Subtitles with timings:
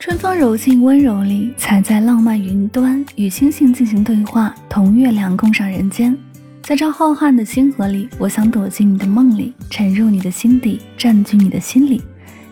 [0.00, 6.16] 春风柔进温柔里，踩在浪漫云端，与星星进行对话，同月亮共赏人间。
[6.62, 12.00] 在这浩瀚的星河里，我想躲进你的梦里，沉入你的心底，占据你的心里。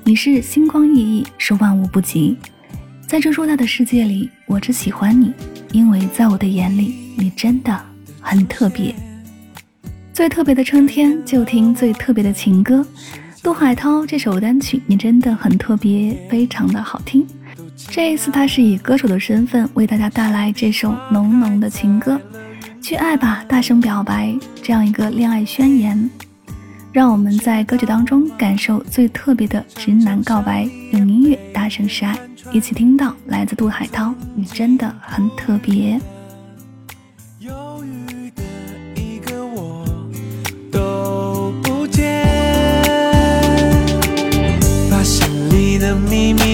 [0.04, 2.36] 你是星光熠熠，是万物不及。
[3.06, 5.32] 在这偌大的世界里，我只喜欢你，
[5.72, 7.80] 因为在我的眼里，你真的
[8.20, 8.94] 很特别。
[10.12, 12.86] 最特别的春天，就听最特别的情歌。
[13.42, 17.26] 杜海涛这首单曲，你真的很特别，非常的好听。
[17.86, 22.20] 这一次，他是以歌手的身份为大家带来这首浓浓的情歌，
[22.82, 26.10] 去爱吧，大声表白，这样一个恋爱宣言，
[26.92, 32.18] 让我们在歌曲当中感受最特别的直男告白，用音乐大声示爱，
[32.52, 36.00] 一起听到来自杜海涛，你真的很特别。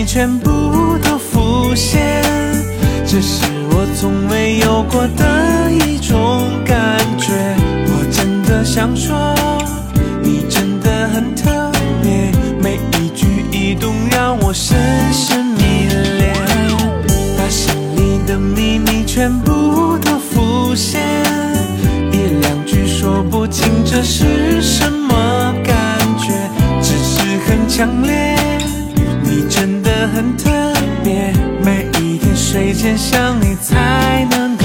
[0.06, 0.54] 全部
[1.75, 2.23] 出现，
[3.05, 7.33] 这是我从未有过的一种感觉。
[7.89, 9.35] 我真的想说，
[10.23, 12.30] 你真的很特别，
[12.63, 14.79] 每一举一动让我深
[15.13, 15.89] 深迷
[16.21, 16.33] 恋。
[17.37, 21.02] 把心里的秘密全部都浮现，
[22.13, 25.75] 一两句说不清这是什么感
[26.21, 26.35] 觉，
[26.80, 28.37] 只是很强烈。
[29.25, 30.49] 你真的很特
[31.02, 31.34] 别，
[32.55, 34.65] 睡前想你才能够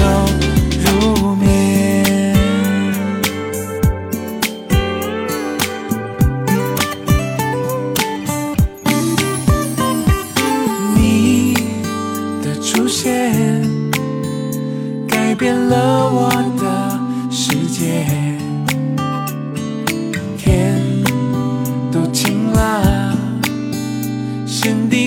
[0.78, 2.32] 入眠。
[10.94, 11.52] 你
[12.44, 13.34] 的出现
[15.08, 16.30] 改变了我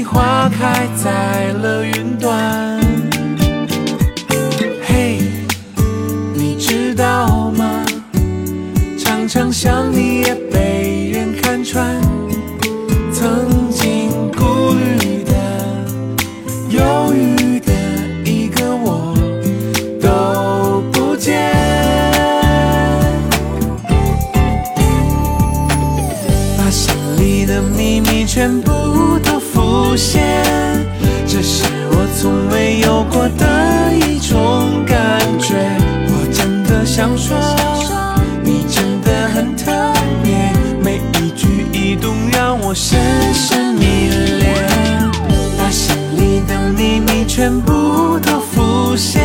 [0.04, 2.80] 花开在了云端。
[4.84, 5.19] 嘿，
[6.34, 7.86] 你知道吗？
[8.97, 12.00] 常常想你也被人看穿。
[13.12, 15.34] 曾经顾虑的、
[16.69, 17.72] 犹豫的
[18.25, 19.16] 一个我
[20.02, 21.52] 都不见。
[26.58, 28.82] 把心里的秘密全部。
[29.94, 30.24] 出现，
[31.28, 35.54] 这是我从未有过的一种感觉。
[36.08, 37.38] 我真的想说，
[38.44, 39.72] 你真的很特
[40.24, 43.00] 别，每一举一动让我深
[43.36, 44.09] 深迷
[44.40, 44.56] 恋。
[45.59, 49.22] 把心里的秘密全部都浮现，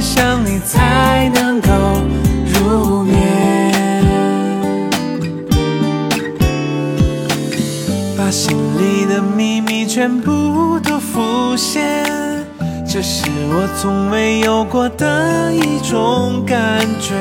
[0.00, 1.68] 想你才能够
[2.54, 4.04] 入眠，
[8.16, 12.04] 把心里的秘密全部都浮现，
[12.86, 17.14] 这是我从未有过的一种感觉。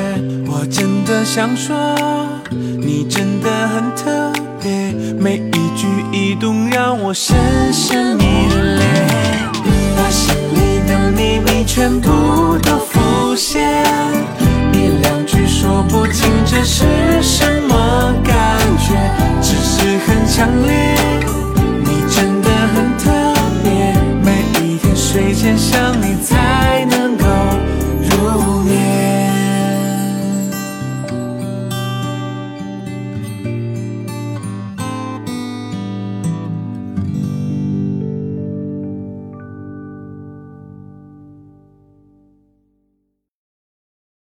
[0.47, 1.75] 我真的想说，
[2.51, 4.31] 你真的很特
[4.61, 7.35] 别，每一举一动让我深
[7.71, 8.74] 深迷恋。
[11.65, 13.83] 全部都浮现，
[14.71, 16.85] 一两句说不清这是
[17.21, 18.93] 什么感觉，
[19.41, 20.94] 只是很强烈。